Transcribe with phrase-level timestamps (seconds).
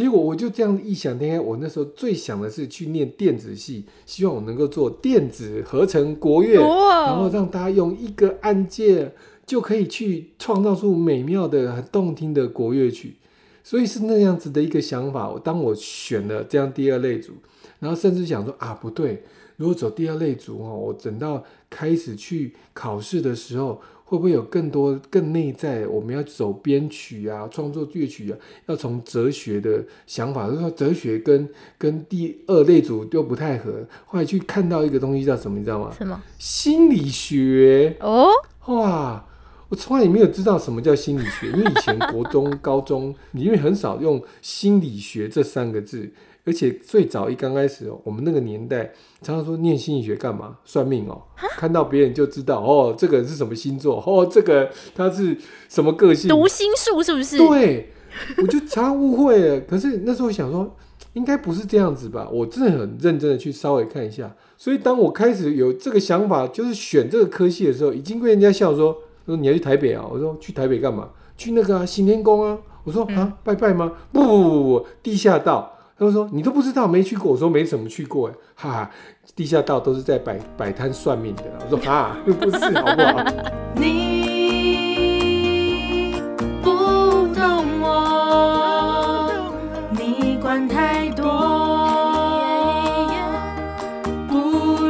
[0.00, 9.12] 结果我就这样异想天开，我那时候最想的是去念电子系，希望我能够做电子合成国乐，然后让大家用一个按键
[9.44, 13.16] 就可以去创造出美妙的、很动听的国乐曲。
[13.62, 15.38] 所以是那样子的一个想法。
[15.44, 17.34] 当我选了这样第二类组，
[17.78, 19.22] 然后甚至想说啊，不对，
[19.58, 25.86] 如果走第二类组哦，我等到开始去考试的时候，会不会有更多更内在？
[25.86, 28.36] 我们要走编曲啊，创作乐曲啊，
[28.66, 33.86] 要从哲学的想法，就是说哲学跟跟第二类组又不太合。
[34.06, 35.92] 后来去看到一个东西叫什么，你知道吗？
[35.96, 36.20] 什么？
[36.40, 38.26] 心理学哦，
[38.66, 39.24] 哇！
[39.68, 46.10] 我从来也没有知道什么叫心理学，因为以前国中、高中因为很少用心理学这三个字，
[46.50, 50.58] 而且最早一刚开始，我们那个年代常常说念心理学干嘛？
[50.64, 51.22] 算命哦，
[51.56, 55.36] 看到别人就知道哦，这个人是什么星座，哦，这个他是
[55.68, 56.28] 什么个性？
[56.28, 57.38] 读心术是不是？
[57.38, 57.92] 对，
[58.38, 59.60] 我就常常误会了。
[59.60, 60.76] 可是那时候想说，
[61.12, 62.28] 应该不是这样子吧？
[62.32, 64.34] 我真的很认真的去稍微看一下。
[64.58, 68.96] 所以当我开始有这个想法，就是选这个科系的时候，已经被人家笑说。
[69.26, 70.04] 说你要去台北啊？
[70.10, 71.10] 我说去台北干嘛？
[71.36, 72.58] 去那个新天宫啊？
[72.82, 73.92] 我说啊，拜拜吗？
[74.10, 75.72] 不不不不不，地下道。
[76.00, 77.30] 他们说你都不知道，没去过。
[77.30, 78.90] 我说没怎么去过哎，哈哈，
[79.36, 81.42] 地下道都是在摆摆摊算命的。
[81.62, 83.22] 我说啊，不是好不好？
[83.76, 84.54] 你
[86.62, 86.70] 不
[87.34, 89.30] 懂我，
[89.90, 91.22] 你管太多，
[94.26, 94.38] 不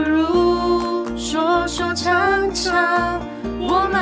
[0.08, 3.20] 如说说唱唱。
[3.58, 3.98] 我们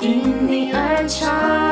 [0.00, 1.65] 因你而唱。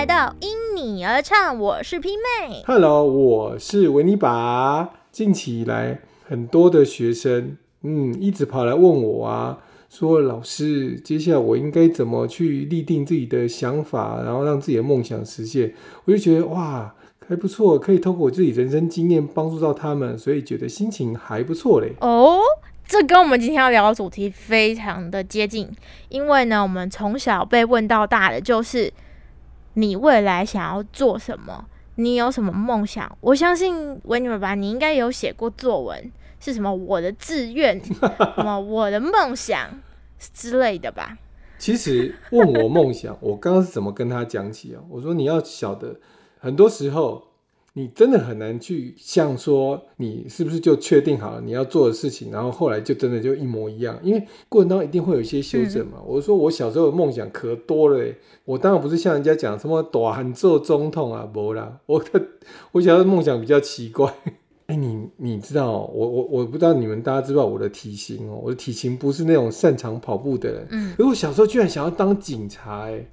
[0.00, 2.62] 来到因你而唱，我是 P 妹。
[2.66, 4.88] Hello，我是维尼拔。
[5.12, 9.58] 近期以来，很多的学生，嗯，一直跑来问我啊，
[9.90, 15.74] 说老师，接下来我应该怎么去立定自己的想法，然后让自己的梦想实现？
[16.06, 16.94] 我就觉得哇。
[17.28, 21.92] 还不错，可以透过我自己人生经验帮助到他们，所以觉得心情还不错嘞。
[22.00, 22.40] 哦，
[22.88, 25.70] 这跟我们今天要聊的主题非常的接近，
[26.08, 28.90] 因为呢，我们从小被问到大的就是
[29.74, 31.66] 你未来想要做什么，
[31.96, 33.16] 你有什么梦想？
[33.20, 39.70] 我相信维尼爸爸，你应该有写过作文，是什么我的志愿， 什么我的梦想
[40.34, 41.18] 之类的吧？
[41.58, 44.80] 其实问我梦想，我刚刚是怎么跟他讲起啊？
[44.88, 46.00] 我说你要晓得。
[46.42, 47.29] 很多时候，
[47.74, 55.98] 你真的很难去像说你是不是就确定好了你要做的事情，然后后来就真的就一模一样，因为过程当中一定会有一些修正嘛。
[56.04, 58.12] 我说我小时候的梦想可多了，
[58.44, 62.20] 我当然不是像人家讲什么短很做总统啊，不啦，我的
[62.72, 64.12] 我小时候梦想比较奇怪。
[64.66, 70.66] 哎，你你知道我我我不知道你们大家知道我的体型哦，我的体型不是那种擅长跑步的人。
[70.70, 73.06] 嗯，可我小时候居然想要当警察，哎，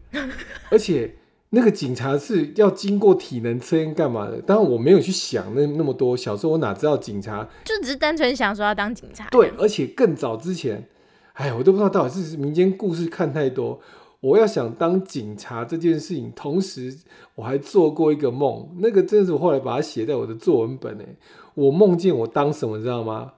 [0.71, 1.13] 而且。
[1.49, 4.41] 那个警察是要经过体能测验干嘛的？
[4.41, 6.15] 当然我没有去想那那么多。
[6.17, 9.29] 小时候我哪知道警察就只是单纯想说要当警察。
[9.29, 10.87] 对，而且更早之前，
[11.33, 13.79] 哎，我都不知道到底是民间故事看太多。
[14.19, 16.93] 我要想当警察这件事情，同时
[17.35, 21.15] 我还做过一个梦，那个真的是我后来把它写在我的作文本诶。
[21.53, 23.33] 我梦见我当什么，知道吗？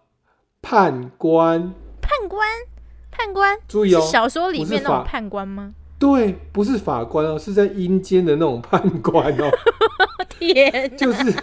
[0.62, 1.74] 判官。
[2.02, 2.48] 判官？
[3.12, 3.58] 判官？
[3.68, 5.76] 注意哦，小说里面那种判官吗？
[6.00, 9.52] 对，不是法官哦，是在阴间的那种判官哦。
[10.40, 11.34] 天，就是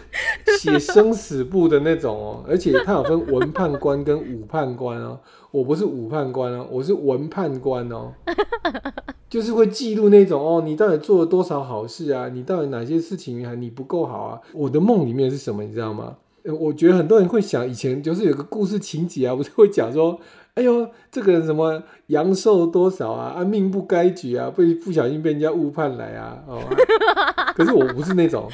[0.58, 2.44] 写生死簿的那种哦。
[2.48, 5.20] 而且他有分文判官跟武判官哦。
[5.50, 8.14] 我不是武判官哦，我是文判官哦。
[9.28, 12.30] 就是会记录那种哦，你到底做了多少好事啊？
[12.30, 14.40] 你到底哪些事情还你不够好啊？
[14.54, 16.16] 我的梦里面是什么，你知道吗？
[16.60, 20.18] 我觉得很多人会想，以前就是有个故事情节啊，不是会讲说。
[20.56, 23.34] 哎呦，这个人什么阳寿多少啊？
[23.36, 26.42] 啊，命不该绝啊，被不小心被人家误判来啊！
[26.48, 26.62] 哦，
[27.54, 28.48] 可是我不是那种，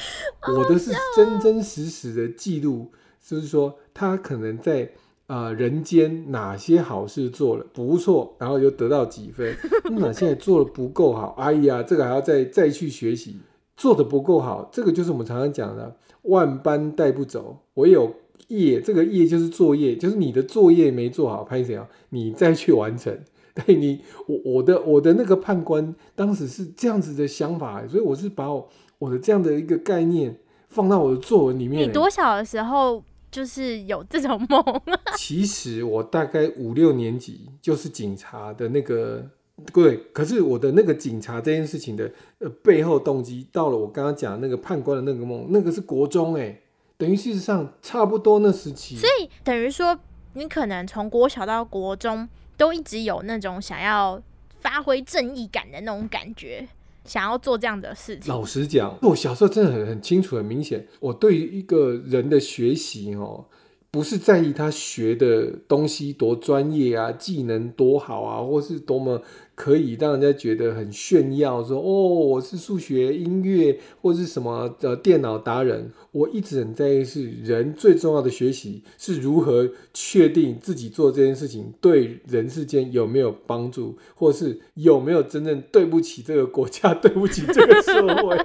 [0.57, 2.91] 我的是真真实实的记录，
[3.25, 4.91] 就是说他可能在
[5.29, 9.57] 啊人间哪些好事做了不错，然后又得到几分，
[9.93, 13.39] 那现在做的不够好，哎呀，这个还要再再去学习，
[13.77, 18.13] 做的不够好，这个就是我们常常讲的万般带不走，唯有。
[18.48, 21.89] 业这个业就是作业，就是你的作业没做好，拍谁啊？
[22.10, 23.18] 你再去完成。
[23.54, 28.66] 对你，我我的我的那个判官当时是这样子的想法，所以我是把我
[28.98, 30.34] 我的这样的一个概念
[30.68, 31.86] 放到我的作文里面。
[31.86, 34.65] 你多小的时候就是有这种梦？
[35.18, 39.22] 其实我大概五六年级就是警察的那个
[39.71, 46.59] 对，可是我的那个警察这件事情的呃背后动机，到了我刚刚讲那个判官的那个梦，那个是国中哎。
[47.03, 49.99] 等于事实上差不多那时期，所以等于说
[50.34, 54.22] 你可能从国小到国中都一直有那种想要
[54.60, 56.69] 发挥正义感的那种感觉，
[57.04, 58.33] 想要做这样的事情。
[58.33, 63.47] 老实讲，我小时候真的很很清楚、很明显，我对于一个人的学习哦，
[63.91, 69.21] 不是在意他学的东西多专业啊，技能多好啊，或是多么
[69.62, 75.92] 可以让人家觉得很炫耀，说哦，我是数学、音乐或是什么呃电脑达人。
[76.10, 88.36] 我一直很在意是人最重要的学习是如何确定自己做这件事情对人世间有没有帮助，或是有没有真正对不起这个国家、对不起这个社会。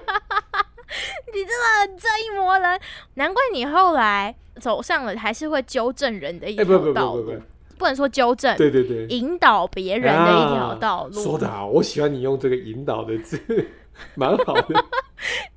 [1.34, 2.80] 你真的很正义魔人，
[3.16, 7.42] 难怪你后来走上了还是会纠正人的一哎、条道路，不不不，
[7.78, 13.40] 不能说纠正，对对对，引导别人的一条道路，啊说的好，我喜欢你用这个引导的字，
[14.16, 14.86] 蛮好的。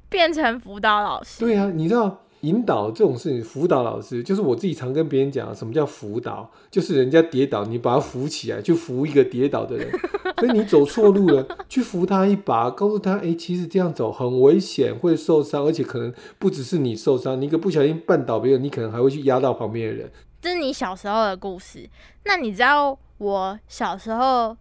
[0.09, 1.41] 变成辅导老师。
[1.41, 6.51] 对啊，你知道引导这种事情，辅导老师就是我自己常跟别人讲，什么叫辅导？
[6.71, 9.89] 就是人家跌倒，你把他扶起来，去扶一个跌倒的人。
[10.39, 20.11] 所以你走错路了，去扶他一把，告诉他，哎、其实这样走很危险，会受伤，而且可能不只是你受伤，你一个不小心绊倒别人，你可能还会去压到旁边的人。
[20.41, 21.89] 这是你小时候的故事。
[22.25, 24.57] 那你知道我小时候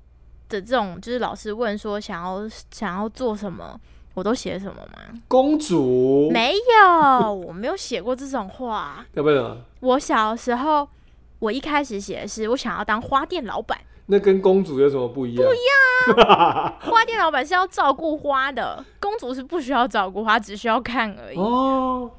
[0.47, 3.79] 的这种，就是老师问说想要想要做什么，
[4.13, 4.99] 我都写什么吗？
[5.27, 9.05] 公主，没有，我没有写过这种话。
[9.13, 10.87] 要不然我小时候，
[11.39, 13.79] 我一开始写的是我想要当花店老板。
[14.11, 15.47] 那跟公主有什么不一样？
[15.47, 16.73] 不一样。
[16.81, 21.37] 花店老板是要照顾花的，公主是不需要照顾花，只需要看而已。
[21.37, 22.09] 哦，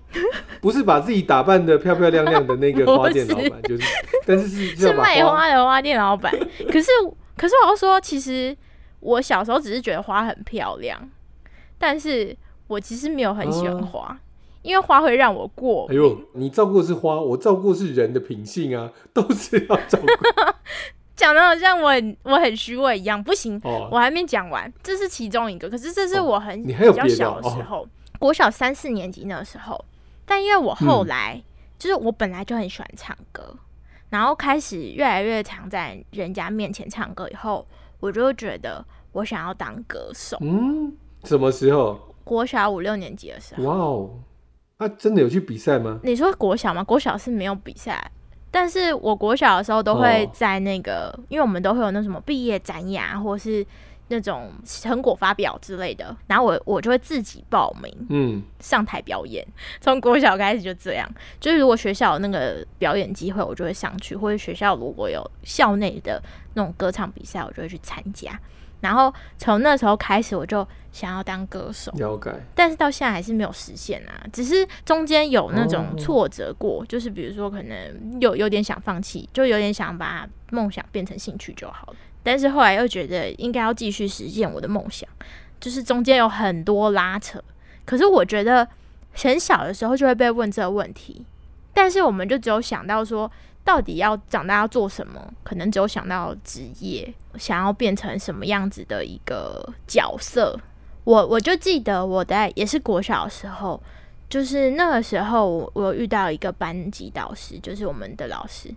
[0.60, 3.82] 不是把自己打扮的漂漂亮亮的那个花店老板， 就是，
[4.24, 6.32] 但是是是卖花的花店老板。
[6.70, 6.90] 可是，
[7.36, 8.56] 可是我要说，其实
[9.00, 11.10] 我小时候只是觉得花很漂亮，
[11.76, 12.36] 但是
[12.68, 14.20] 我其实没有很喜欢哦花，
[14.62, 15.98] 因为花会让我过敏。
[15.98, 20.06] 哎呦，你照顾的是花，我照顾的是人的品性啊，都是要照顾。
[21.20, 25.68] 讲的好像我很我很虚伪一样，不行，哦，我还没讲完，这是其中一个。
[25.68, 27.86] 可是这是哦我很、你还有别的比较小的哦时候，
[28.18, 29.84] 国小三四年级那个时候，
[30.24, 31.42] 但因为我嗯后来、
[31.78, 33.54] 就是我本来就很喜欢唱歌，
[34.08, 37.66] 然后开始越来越常在人家面前唱歌以后，
[38.00, 38.82] 我就觉得
[39.12, 40.38] 我想要当歌手。
[40.40, 40.90] 嗯，
[41.24, 42.00] 什么时候？
[42.24, 44.10] 国小五六年级的时候，哇哦，
[44.78, 46.00] 啊，真的有去比赛吗？
[46.02, 46.82] 你说国小吗？
[46.82, 48.10] 国小是没有比赛，
[48.50, 53.64] 但是我国小的时候都会哦在那个，因为我们都会有那什么毕业展呀，或是
[54.08, 59.46] 那种成果发表之类的，然后我我就会自己报名嗯，上台表演。
[59.80, 61.08] 从国小开始就这样，
[61.38, 66.20] 就是如果学校有那个表演机会，我就会上去，或者学校如果有校内的
[66.54, 68.38] 那种歌唱比赛，我就会去参加。
[68.80, 71.92] 然后从那时候开始，我就想要当歌手。
[71.92, 72.32] 了解。
[72.54, 81.96] 但是到现在还是没有实现啊，只是中间有那种哦挫折过，就是比如说可能有有点想放弃，就有点想把梦想变成兴趣就好了。
[82.22, 85.08] 但是后来又觉得应该要继续实现我的梦想，
[85.58, 87.42] 就是中间有很多拉扯。
[87.84, 88.66] 可是我觉得
[89.14, 91.24] 很小的时候就会被问这个问题，
[91.72, 93.30] 但是我们就只有想到说，
[93.64, 100.58] 到底要长大要做什么，可能只有想到职业，想要变成什么样子的一个角色。
[101.04, 103.80] 我我就记得我在也是国小的时候，
[104.28, 108.72] 就是那个时候我我有遇到一个班级导师，就是我们的老师，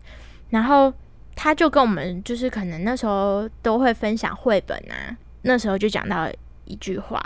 [0.49, 0.91] 然后
[1.35, 6.29] 他就跟我们就是可能那时候都会分享绘本啊，那时候就讲到
[6.65, 7.21] 一句话，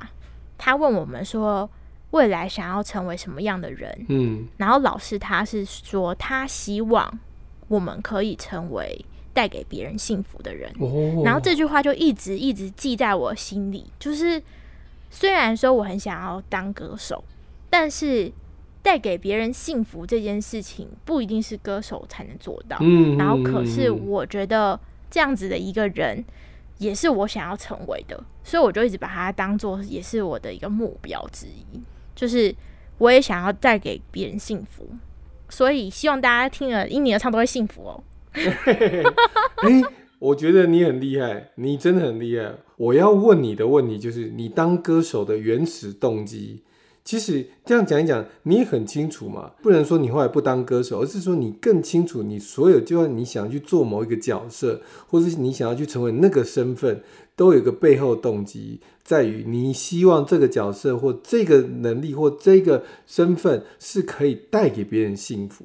[0.57, 1.69] 他问我们说
[2.11, 7.19] 未来想要成为什么样的人，嗯，然后老师他是说他希望
[7.67, 13.85] 我们可以成为带给别人幸福的人，哦，然后这句话就一直一直记在我心里。
[13.99, 14.41] 就是
[15.09, 17.23] 虽然说我很想要当歌手，
[17.69, 18.31] 但是
[18.81, 22.77] 带给别人幸福这件事情不一定是歌手才能做到。
[22.79, 24.79] 嗯，然后可是嗯我觉得
[25.11, 26.23] 这样子的一个人，
[26.77, 31.81] 也是我想要成为的，所以我就一直把它当做也是我的一个目标之一，
[32.15, 32.55] 就是
[32.97, 34.89] 我也想要带给别人幸福。
[35.49, 38.03] 所以希望大家听了英尼的唱都会幸福哦。
[38.35, 39.81] 哎、
[40.19, 42.53] 我觉得你很厉害，你真的很厉害。
[42.75, 46.63] 我要问你的问题就是，你当歌手的原始动机。
[47.07, 57.01] 其实这样讲一讲，你也很清楚嘛，不能说你后来不当歌手，而是说你更清楚你所有，就算你想去做某一个角色，或是你想要去成为那个身份，
[57.37, 65.63] 都有一个背后动机，在于你希望这个角色或这个能力或这个身份是可以带给别人幸福。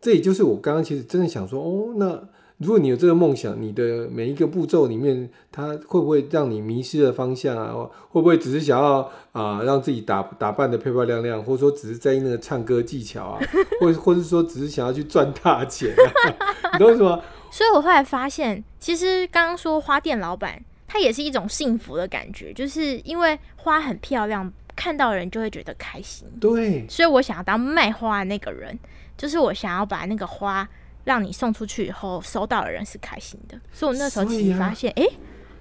[0.00, 2.26] 这也就是我刚刚其实真的想说，哦，那
[2.60, 7.72] 如果你有这个梦想，你的每一个步骤里面，它会不会让你迷失了方向啊？
[8.10, 13.40] 会不会只是想要啊、让自己打打扮的漂漂亮亮，或者说只是在意那个唱歌技巧啊，
[13.80, 16.70] 或或是说只是想要去赚大钱啊？
[16.74, 17.18] 你懂我意思吗？
[17.50, 26.28] 所以我后来发现，其实刚刚说花店老板，他也是一种幸福的感觉，就是因为花很漂亮，看到人就会觉得开心。
[26.38, 28.78] 对，所以我想要当卖花的那个人，
[29.16, 30.68] 就是我想要把那个花
[31.10, 33.58] 让你送出去以后，收到的人是开心的。
[33.72, 35.04] 所以我那时候其实发现，哎、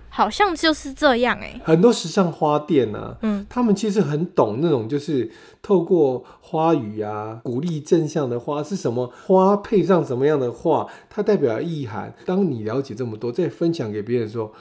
[0.10, 5.32] 好像就是这样、哎，很多时尚花店啊，嗯，他们其实很懂那种，就是
[5.64, 12.14] 透过花语啊，鼓励正向的花是什么花，配上什么样的话，它代表意涵。
[12.28, 14.54] 当你了解这么多，再分享给别人说，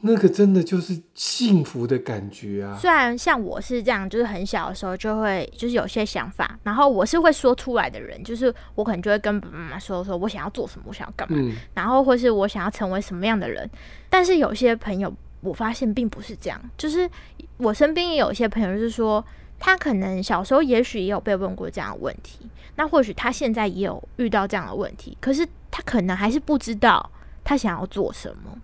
[0.00, 2.78] 那个真的就是幸福的感觉啊！
[2.80, 13.68] 虽然像我是这样，就是很小的时候就会就是有些想法，然后我是会说出来的人，就是我可能就会跟爸爸妈妈说，说我想要做什么，我想要干嘛，嗯，然后或是我想要成为什么样的人。
[14.08, 17.10] 但是有些朋友，我发现并不是这样，就是
[17.56, 19.24] 我身边也有一些朋友，就是说
[19.58, 27.10] 他可能小时候也许也有被问过这样的问题，那或许他现在也有遇到这样的问题，可是他可能还是不知道
[27.42, 28.56] 他想要做什么，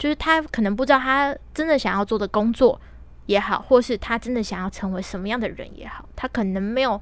[0.00, 2.80] 就是他可能不知道他真的想要做的工作
[3.26, 6.98] 也好，或是他真的想要成为什么样的人也好，他可能没有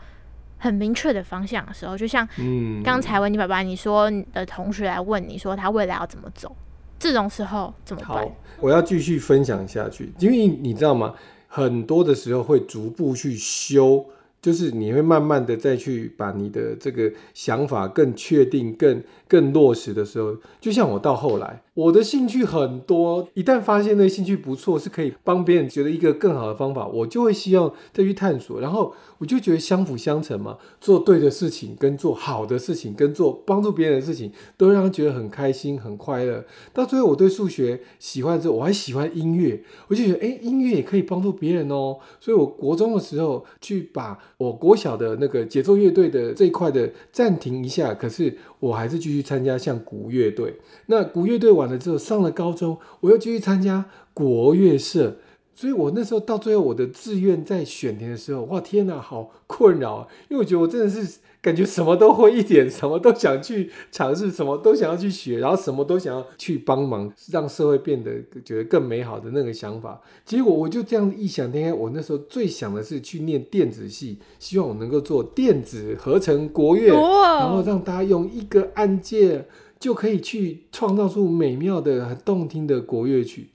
[0.58, 6.54] 很明确的方向的时候，就像嗯，刚才问你爸爸，你说你的同学来问你说他未来要怎么走，
[6.98, 11.14] 这种时候怎么办好？，我要继续分享下去，因为你知道吗？
[11.46, 14.04] 很多的时候会逐步去修，
[14.42, 36.44] 就是你会慢慢的再去把你的这个想法更确定、更更落实的时候，就像我到后来，我的兴趣很多，一旦发现那兴趣不错，是可以帮别人觉得一个更好的方法，我就会希望再去探索，然后我就觉得相辅相成嘛，做对的事情跟做好的事情跟做帮助别人的事情，都让他觉得很开心、很快乐。
[36.72, 41.98] 到最后，我对数学喜欢之后，我还喜欢音乐，我就觉得，哎、音乐也可以帮助别人哦。
[42.18, 50.56] 所以，我国中的时候去把我国小的那个节奏乐队的这一块的暂停一下，可是我还是继续去参加像古乐队。
[50.86, 53.84] 那古乐队完了之后，上了高中，我又继续参加
[54.14, 55.16] 国乐社。
[55.58, 60.06] 所以我那时候到最后，我的志愿在选填的时候，哇天哪，好困扰啊！
[60.28, 70.00] 因为我觉得我真的是感觉什么都会一点，什么都想去尝试，什么都想要去学，然后什么都想要去帮忙，让社会变得觉得更美好的那个想法。
[70.24, 79.44] 结果我就这样异想天开，我那时候最想的是去念电子系，希望我能够做电子合成国乐，然后哦，让大家用一个按键
[79.80, 83.48] 就可以去创造出美妙的、很动听的国乐曲。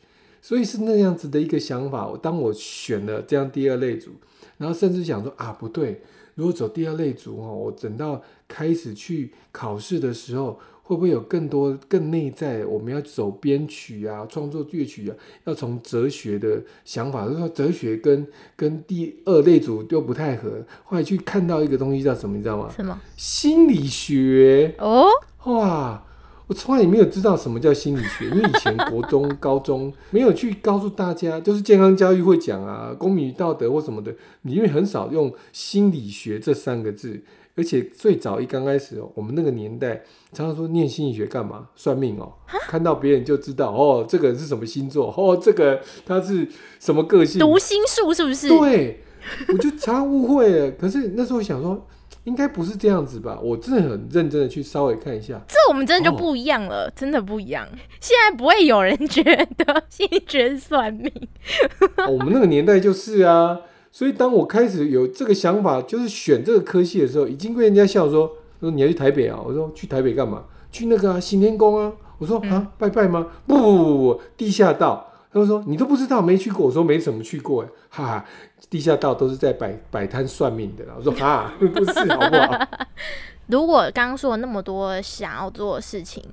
[0.44, 2.06] 所以是那样子的一个想法。
[2.06, 4.12] 我当我选了这样第二类组，
[4.58, 6.02] 然后甚至想说啊，不对，
[6.36, 12.66] 如果走第二类组哦，我等到开始去考试的时候，会不会有更多更内在？
[12.66, 20.62] 我们要走编曲啊，创作乐曲啊，要从哲学的想法，就是说哲学跟跟第二类组又不太合。
[20.84, 22.70] 后来去看到一个东西叫什么，你知道吗？
[22.76, 23.00] 什么？
[23.16, 24.76] 心理学。
[24.78, 25.08] 哦，
[25.46, 26.06] 哇，
[26.48, 37.24] 我从来也没有知道什么叫心理学，因为以前国中、高中没有去告诉大家，就是健康教育会讲啊，公民与道德或什么的，你因为很少用心理学这三个字，
[37.56, 41.70] 而且最早一刚开始哦，我们那个年代常常说念心理学干嘛？
[41.76, 42.34] 算命哦，
[42.68, 46.48] 看到别人就知道哦，这个人是什么星座，哦，这个他是
[46.80, 48.50] 什么个性，读心术是不是？
[48.50, 49.02] 对，
[49.48, 50.72] 我就常常误会了。
[50.72, 51.88] 可是那时候想说，
[52.26, 53.38] 应该不是这样子吧？
[53.42, 55.42] 我真的很认真的去稍微看一下。
[55.48, 57.68] 这我们真的就不一样了，真的不一样。
[58.00, 61.12] 现在不会有人觉得心理算命，
[61.98, 63.60] 哦我们那个年代就是啊，
[63.92, 69.40] 所以当我开始有这个想法，就是选这个科系的时候，已经被人家笑说说你要去台北啊？
[69.46, 70.44] 我说去台北干嘛？
[70.72, 71.92] 去那个、啊、行天宫啊？
[72.18, 73.28] 我说啊，拜拜吗？
[73.46, 75.13] 不不不不不，地下道。
[75.34, 78.26] 他就说你都不知道没去过，我说没怎么去过，哎，哈哈，
[78.70, 80.94] 地下道都是在摆摆摊算命的啦。
[80.96, 82.68] 我说 哈，不是好不好？
[83.48, 86.24] 如果刚刚说了那么多想要做的事情，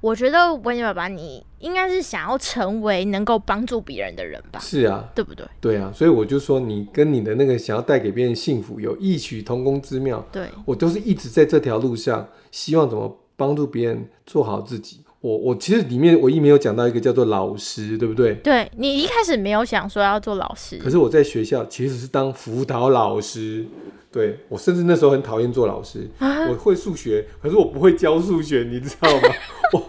[0.00, 5.46] 我觉得温妮爸爸你应该是想要成为能够帮助别人的人吧，是啊，对不对？
[5.60, 10.24] 对啊，所以我就说你跟你的那个想要带给别人幸福有异曲同工之妙。
[10.30, 15.00] 对，我都是一直在这条路上，希望怎么帮助别人做好自己。
[15.20, 18.34] 我我其实里面唯一没有讲到一个叫做老师，对不对？
[18.36, 23.64] 对你一开始没有想说要做老师可，是我在学校其实是当辅导老师，
[24.12, 26.08] 对我甚至那时候很讨厌做老师。
[26.20, 29.28] 我会数学，可是我不会教数学，你知道吗？
[29.72, 29.88] 我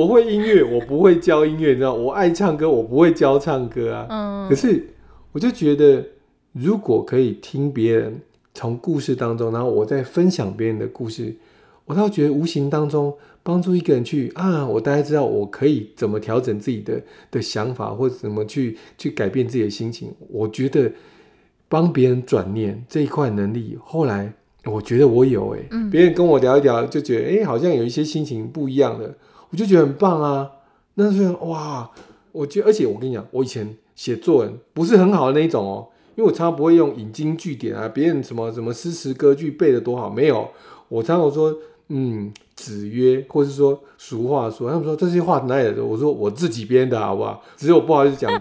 [0.00, 1.92] 我会音乐，我不会教音乐，你知道？
[1.92, 4.06] 我爱唱歌，我不会教唱歌啊。
[4.08, 4.94] 嗯可，是
[5.32, 6.04] 我就觉得，
[6.52, 8.20] 如果可以听别人
[8.54, 11.34] 从故事当中，然后我再分享别人的故事，
[11.84, 13.12] 我倒觉得无形当中
[13.46, 17.00] 帮助一个人去啊，我大概知道我可以怎么调整自己的
[17.30, 20.12] 的想法，或者怎么去去改变自己的心情。
[20.28, 20.90] 我觉得
[21.68, 24.32] 帮别人转念这一块能力，后来
[24.64, 29.14] 我觉得我有诶、嗯别人跟我聊一聊，就觉得诶、好像有一些心情不一样的，
[29.50, 30.50] 我就觉得很棒啊。
[30.94, 31.88] 那是哇，
[32.32, 35.86] 我觉得，而且我跟你讲，我以前写作文不是很好的那一种哦，
[36.16, 40.48] 因为我常常不会用引经据典啊，别人什么什么诗词歌剧背的多好，没有，
[40.88, 41.56] 我常常说，
[41.90, 45.84] 嗯，子曰，或是说俗话说，他们说这些话哪里来的？
[45.84, 47.42] 我说我自己编的好不好？
[47.56, 48.32] 只是我不好意思讲，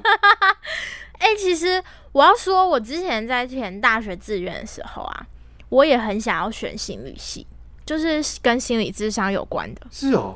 [1.19, 5.27] 哎、其实我要说，我之前在填大学志愿的时候啊，
[5.69, 7.45] 我也很想要选心理系，
[7.85, 9.81] 就是跟心理智商有关的。
[9.91, 10.35] 是哦，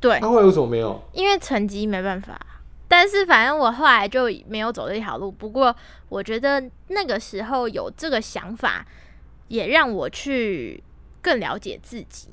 [0.00, 1.00] 对，那后来为什么没有？
[1.12, 2.38] 因为成绩没办法。
[2.88, 5.32] 但是反正我后来就没有走这条路。
[5.32, 5.74] 不过
[6.10, 8.86] 我觉得那个时候有这个想法，
[9.48, 10.82] 也让我去
[11.22, 12.28] 更了解自己。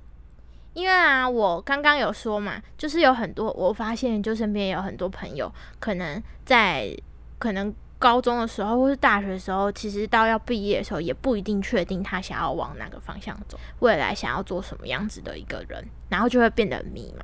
[0.79, 6.95] 因为啊，我刚刚有说嘛，就是有很多我发现，就身边有很多朋友，可能在
[7.37, 17.23] 可能高中的时候或是大学的时候，其实到要毕业的时候，也不一定确定他想要往哪个方向走，未来想要做什么样子的一个人，然后就会变得迷茫。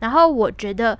[0.00, 0.98] 然后我觉得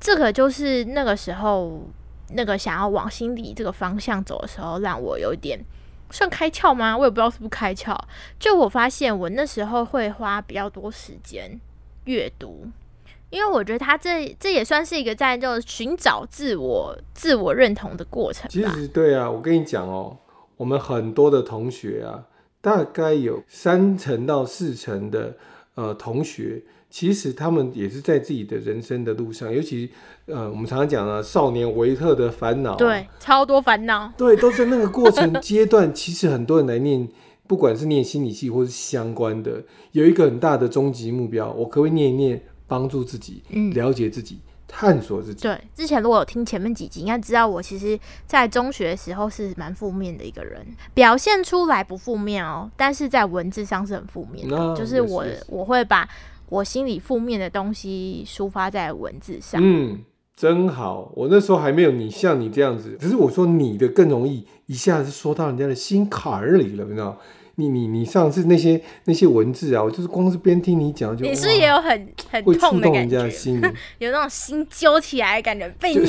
[0.00, 1.82] 这个就是那个时候
[2.30, 5.62] 那个想要往心理这个方向走的时候，让我有点
[6.10, 6.96] 算开窍吗？
[6.96, 7.98] 我也不知道是不是开窍。
[8.38, 11.60] 就我发现我那时候会花比较多时间
[12.04, 12.66] 阅读，
[13.30, 18.70] 因为我觉得他这这也算是一个在就寻找自我自我认同的过程其吧。
[18.72, 20.16] 实对啊，我跟你讲哦，
[20.56, 22.24] 我们很多的同学啊，
[22.60, 25.36] 大概有三成到四成的
[25.74, 26.62] 呃同学，
[26.96, 29.90] 其实他们也是在自己的人生的路上，尤其
[30.24, 34.10] 呃我们常常讲啊，少年维特的烦恼，对，超多烦恼。
[34.16, 35.92] 对，都在那个过程阶段。
[35.92, 37.06] 其实很多人来念，
[37.46, 39.62] 不管是念心理系或是相关的，
[39.92, 45.42] 有一个很大的终极目标，我可不可以念一念，帮助自己，嗯了解自己，探索自己。
[45.42, 56.08] 对，之前如果有听前面几集，应该知道我其实，在中学的时候是蛮负面的一个人，表现出来不负面哦，但是在文字上是很负面的，啊就是我是是我会把
[56.48, 59.60] 我心里负面的东西抒发在文字上。
[59.62, 60.00] 嗯，
[60.36, 61.12] 真好。
[61.14, 67.18] 我那时候还没有你像你这样子，只是我说你的更容易一下子说到人家的心坎儿里了，你知道？
[67.58, 73.58] 你你你上次那些那些文字啊，我就是光是边听你讲就你是也有很很痛的感觉人家的，心，
[73.98, 76.06] 有那种心揪起来的感觉，被 捏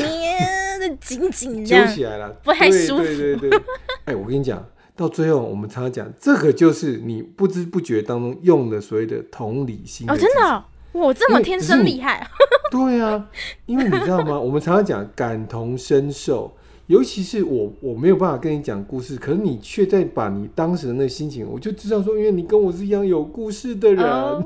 [0.77, 1.93] 的紧紧这揪。
[1.93, 3.61] 起来了，不太舒服对对对，
[4.03, 4.61] 哎，我跟你讲，
[4.97, 12.27] 到最后我们常常讲，这个就是你不知不觉当中用的所谓的同理心哦，真的哦、我这么天生厉害啊！
[12.71, 13.29] 对啊，
[13.67, 14.39] 因为你知道吗？
[14.39, 16.51] 我们常常讲感同身受，
[16.87, 24.43] 尤其是我，我没有办法跟你讲故事，可是你却在把你当时的那心情，我就知道说，因为你跟我是一样有故事的人，哦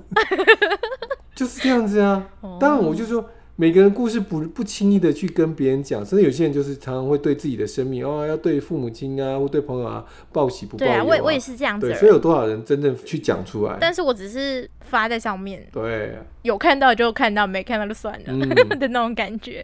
[1.34, 2.28] 就是这样子啊。
[2.60, 3.26] 当然，我就说。
[3.56, 13.78] 每个人故事不不轻易的去跟别人讲，甚至有些人就是常常会对自己的生命哦，要对父母亲啊，或对朋友啊报喜不报忧、对啊，我也我也是这样子对，所以有多少人真正去讲出来？
[13.80, 18.26] 但是我只是发在上面，对，有看到就看到，没看到就算了。
[18.28, 18.40] 嗯，
[18.80, 19.64] 的那种感觉。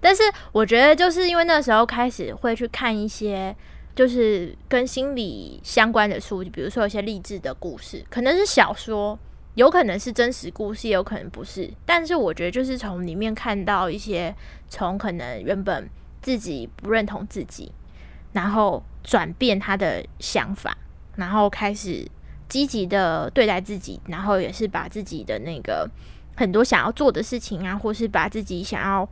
[0.00, 3.54] 但是我觉得，就是因为那时候开始会去看一些
[3.94, 9.16] 就是跟心理相关的书，比如说有些励志的故事，可能是小说，
[9.56, 11.70] 有可能是真实故事，也有可能不是。
[11.86, 14.34] 但是我觉得，就是从里面看到一些
[14.68, 15.88] 从可能原本
[16.20, 17.72] 自己不认同自己，
[18.32, 20.76] 然后转变他的想法，
[21.16, 22.06] 然后开始
[22.50, 25.88] 积极的对待自己，然后也是把自己的那个
[26.36, 29.08] 很多想要做的事情啊，或是把自己想要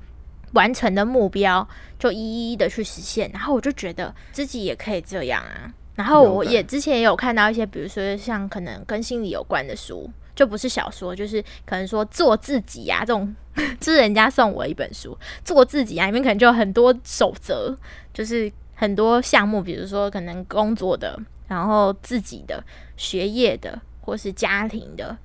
[0.53, 1.67] 完成的目标，
[1.99, 3.31] 就一一的去实现。
[3.33, 5.73] 然后我就觉得自己也可以这样啊。
[5.95, 13.35] 然后我也之前也有看到一些，比如说像可能跟心理有关的书，就不是小说，就是可能说做自己啊这种，
[13.81, 17.77] 这是人家送我一本书，做自己啊，里面可能就有很多守则，
[18.13, 21.19] 就是很多项目，比如说可能工作的，
[21.49, 22.63] 然后自己的、
[22.97, 25.17] 学业的，或是家庭的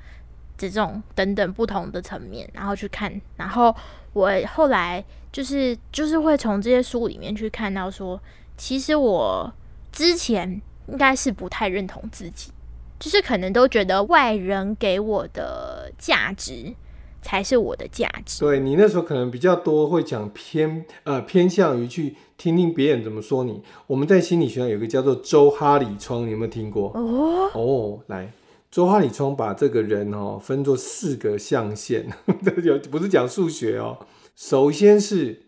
[0.57, 3.19] 这种等等不同的层面，然后去看。
[3.37, 3.75] 然后
[4.13, 8.21] 我后来就是就是会从这些书里面去看到说，
[8.57, 9.51] 其实我
[9.91, 12.51] 之前应该是不太认同自己，
[12.99, 16.73] 就是可能都觉得外人给我的价值
[17.21, 18.41] 才是我的价值。
[18.41, 23.61] 对你那时候可能比较多会讲偏呃偏向于去听听别人怎么说你。
[23.87, 26.91] 我们在心理学上有一个叫做周哈里窗，你有没有听过？
[26.93, 28.31] 哦，哦，来，
[28.69, 32.07] 周哈里窗把这个人哦分作四个象限，
[32.43, 33.97] 这有不是讲数学哦。
[34.35, 35.41] 首先是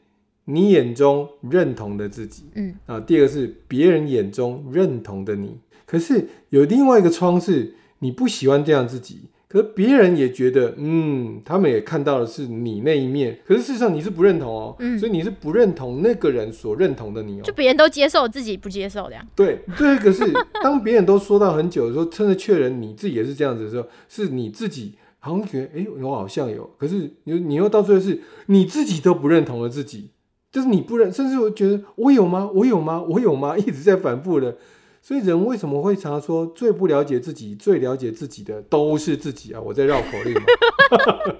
[0.45, 5.57] 你眼中认同的自己，嗯啊，第二个是别人眼中认同的你。
[5.91, 17.51] 可是有另外一个窗是你不喜欢这样自己，可是别人也觉得，嗯，他们也看到的是你那一面，可是事实上你是不认同哦，嗯所以你是不认同那个人所认同的你哦就。
[17.51, 19.27] 别人都接受，自己不接受这样。
[19.35, 20.23] 对，最后一个是
[20.63, 30.11] 当别人都说到很久的时候，真的确认你自己也是这样子的时候，是你自己好像觉得，哎、我好像有，可是你你又到最后是你自己都不认同了自己，
[30.49, 32.49] 就是你不认，甚至我觉得我有吗？
[32.53, 33.03] 我有吗？
[33.03, 33.57] 我有吗？
[33.57, 34.55] 一直在反复的。
[35.01, 39.59] 所以人为什么会常说最不了解自己、最了解自己的都是自己啊？
[39.59, 40.41] 我在绕口令吗？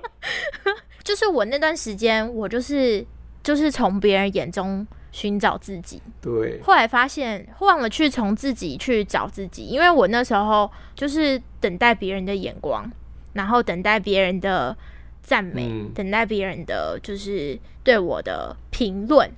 [1.04, 3.06] 就是我那段时间，我就是
[3.44, 12.90] 就是从别人眼中寻找自己，对，后来发现忘了去从自己去找自己，因为我那时候就是等待别人的眼光，
[13.34, 14.76] 然后等待别人的
[15.22, 19.30] 赞美，嗯等待别人的就是对我的评论，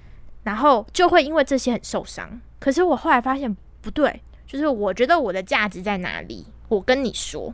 [0.44, 2.40] 然后就会因为这些很受伤。
[2.60, 7.54] 可是我后来发现不对，就是我觉得我的价值在哪里，我跟你说，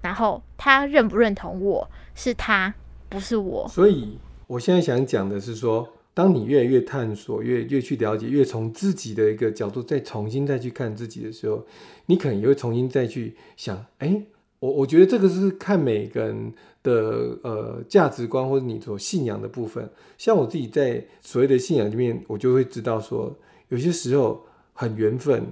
[0.00, 2.72] 然后他认不认同我是他，
[3.08, 3.68] 不是我。
[3.68, 11.66] 所以我现在想讲的是说，当你越来越探索、越越去了解、越从自己的一个角度再重新再去看自己的时候，
[12.06, 14.22] 你可能也会重新再去想，哎、
[14.60, 16.52] 我我觉得这个是看每个人
[16.84, 19.90] 的呃价值观或者你所信仰的部分。
[20.16, 23.36] 像我自己在所谓的信仰里面，我就会知道说，
[23.70, 25.44] 有些时候很缘分，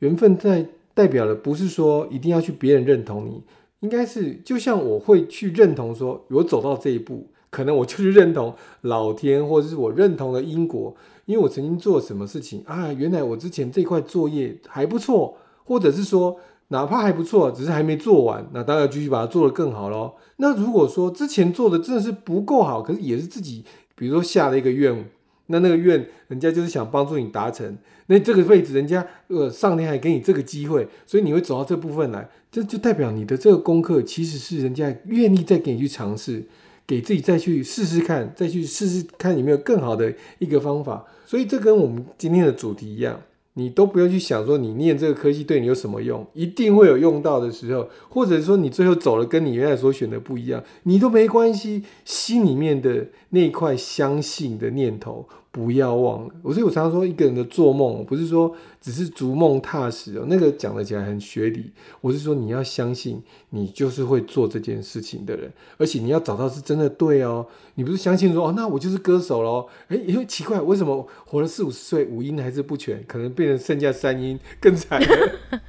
[0.00, 3.42] 缘分在代表的不是说一定要去别人认同你，
[3.80, 16.36] 应该是就像我会去认同说，我走到这一步，可能我就是认同老天，或者是我认同了因果，因为我曾经做什么事情啊，原来我之前这块作业还不错，或者是说
[16.68, 20.16] 哪怕还不错，只是还没做完，那当然继续把它做得更好咯。
[20.38, 25.08] 那如果说之前做的真的是不够好，可是也是自己，比如说下了一个愿，
[25.46, 36.44] 那那个愿人家就是想帮助你达成，那这个位置人家呃上天还给你这个机会，所以你会走到这部分来，这就代表你的这个功课其实是人家愿意再给你去尝试，
[36.86, 41.04] 给自己再去试试看，再去试试看有没有更好的一个方法。
[41.24, 43.20] 所以这跟我们今天的主题一样，
[43.58, 55.26] 你都不用去想说你念这个科技对你有什么用，一定会有用到的时候，或者说你最后走了跟你原来所选的不一样，你都没关系，心里面的那块相信的念头。
[55.56, 61.72] 不要忘了，我所以我常常说，一个人的做梦不是说只是逐梦踏实哦，那个讲了起来很学理。
[62.02, 67.46] 我是说你要相信，你就是会做这件事情的人，而且你要找到是真的对哦。
[67.76, 69.66] 你不是相信说哦，那我就是歌手喽？
[69.88, 75.08] 哎，因为奇怪，为什么活了四五十岁，五音还是不全，可能变成剩下三音，更惨了。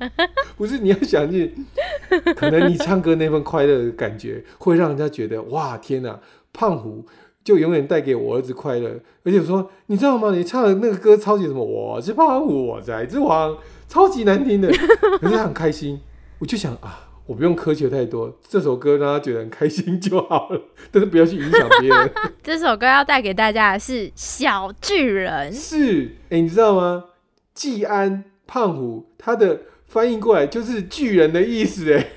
[0.57, 1.55] 不是你要想去，
[2.35, 6.19] 可能你唱歌那份快乐的感觉，会让人家觉得哇，天哪，
[6.51, 7.05] 胖虎。
[7.47, 10.31] 就永远带给我儿子快乐，而且说，你知道吗？
[10.31, 11.63] 你唱的那个歌超级什么？
[11.63, 13.57] 我是胖虎，我是之王，
[13.87, 14.67] 超级难听的，
[15.21, 15.97] 可是他很开心。
[16.39, 22.11] 我就想啊，我不用苛求太多，这首歌让他觉得很开心就好了，但是不要去影响别人。
[22.43, 27.05] 这首歌要带给大家的是《小巨人》，是，哎、你知道吗？
[27.53, 32.09] 季安胖虎，他的翻译过来就是巨人的意思，哎，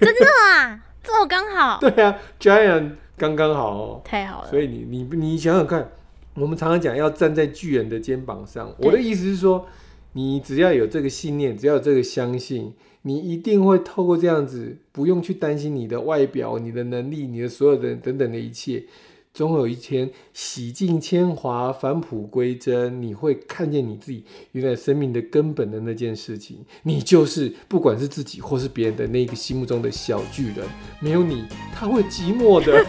[0.56, 4.00] 啊，这么刚好， 对啊，giant 刚刚好哦。
[4.02, 4.48] 太好了。
[4.48, 5.86] 所以你你你想想看，
[6.34, 8.74] 我们常常讲要站在巨人的肩膀上。
[8.78, 9.66] 我的意思是说，
[10.14, 18.84] 你只要有这个信念，只要有这个相信，你一定会透过这样子，不用去担心你的外表、你的能力、你的所有的等等的一切。
[19.32, 26.58] 总有一天洗尽铅华，返璞归真，你会看见你自己原来生命的根本的那件事情。
[26.82, 30.66] 你就是不管是自己或是别人的那个心目中的小巨人，
[30.98, 32.84] 没有你，他会寂寞的。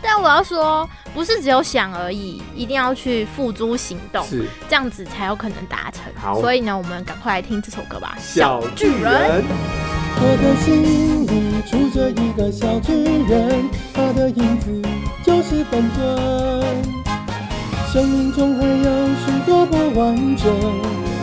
[0.00, 6.04] 但我要说，不是只有想而已，一定要去付诸行动，是这样子才有可能达成。
[6.14, 9.44] 好所以呢，我们赶快来听这首歌吧，《小巨人。
[10.16, 10.82] 我的心
[11.24, 12.92] 里住着一个小巨
[13.28, 14.70] 人，他的影子
[15.24, 16.02] 就是本尊。
[17.90, 20.52] 生命中还有许多不完整，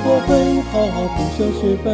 [0.03, 0.29] 我会
[0.71, 1.87] 好好补修学分。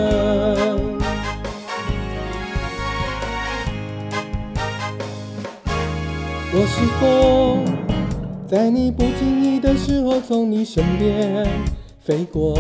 [6.54, 7.66] 我是风，
[8.48, 11.46] 在你不经意的时候从你身边
[12.00, 12.58] 飞过。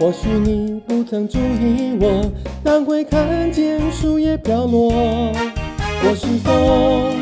[0.00, 2.28] 或许你不曾注意我，
[2.64, 4.90] 但会看见树叶飘落。
[6.02, 7.14] 我是风，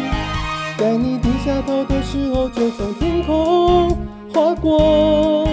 [0.79, 3.91] 在你低下头的时候就从天空
[4.33, 5.49] 划过。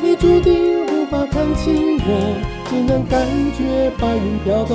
[0.00, 2.34] 你注定无法看清我，
[2.68, 4.74] 只能感觉白云飘动。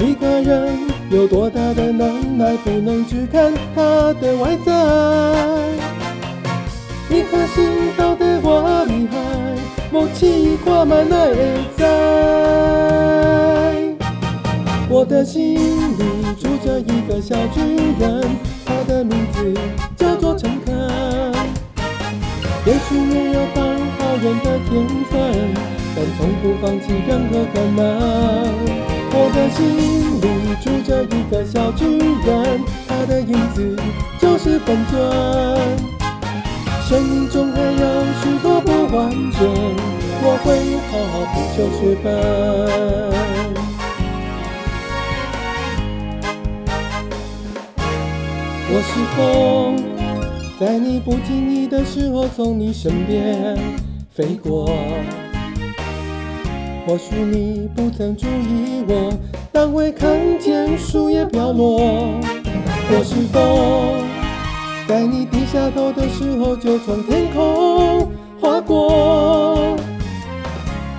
[0.00, 0.76] 一个人
[1.10, 4.72] 有多大的能耐，不能只看他的外在。
[7.08, 9.16] 一颗心到底我厉害，
[9.92, 11.36] 默契挂满了会
[11.76, 12.85] 在。
[15.26, 16.04] 心里
[16.40, 17.60] 住着一个小巨
[17.98, 18.22] 人，
[18.64, 19.52] 他的名字
[19.96, 20.72] 叫做诚恳。
[22.64, 23.64] 也许没有当
[23.98, 25.52] 好人的天分，
[25.96, 27.82] 但从不放弃任何可能。
[29.10, 29.58] 我的心
[30.22, 30.24] 里
[30.62, 33.76] 住着一个小巨人，他的影子
[34.20, 34.94] 就是本尊。
[36.88, 39.42] 生命中还有许多不完整，
[40.22, 40.46] 我会
[40.88, 42.06] 好好补救学分。
[48.78, 49.74] 我是风，
[50.60, 53.56] 在你不经意的时候从你身边
[54.10, 54.66] 飞过。
[56.86, 59.14] 或许你不曾注意我，
[59.50, 62.20] 但会看见树叶飘落。
[62.90, 64.04] 我是风，
[64.86, 68.06] 在你低下头的时候就从天空
[68.38, 69.74] 划过。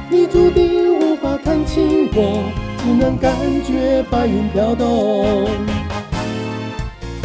[0.09, 2.41] 你注定无法看清我，
[2.79, 5.45] 只能感觉白云飘动。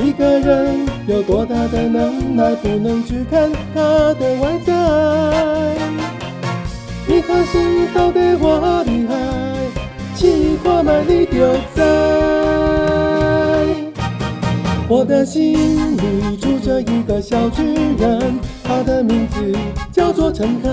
[0.05, 3.81] 一个人有多大的能耐，不能只看他
[4.15, 4.73] 的外在。
[7.07, 9.15] 一颗心到底我厉害，
[10.17, 11.81] 试看卖你就知。
[14.89, 17.63] 我的心里住着一个小巨
[17.97, 19.57] 人，他的名字
[19.93, 20.69] 叫做陈凯。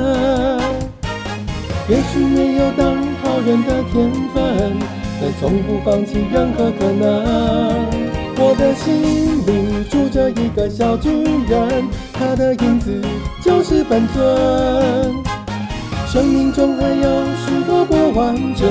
[1.88, 4.76] 也许没有当好人的天分，
[5.22, 6.72] 但从不放弃任何？
[6.80, 8.09] 可能。
[8.42, 11.10] 我的心里住着一个小巨
[11.46, 13.02] 人，他的影子
[13.44, 15.14] 就是本尊。
[16.08, 18.66] 生命中还有许多不完整，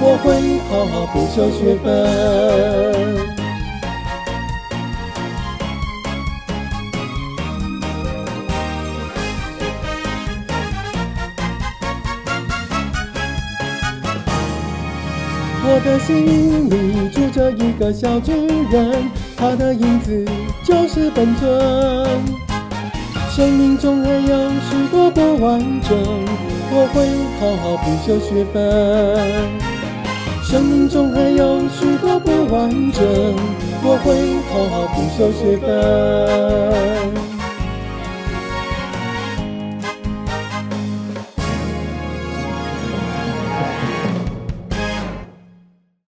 [0.00, 3.35] 我会好好补修学分。
[15.86, 18.32] 的心里住着一个小巨
[18.72, 20.24] 人，他的影子
[20.64, 21.46] 就是本尊。
[23.30, 25.96] 生命中还有许多不完整，
[26.72, 27.06] 我会
[27.38, 28.56] 好好补修学分。
[30.42, 33.04] 生命中还有许多不完整，
[33.84, 37.05] 我会好好补修学分。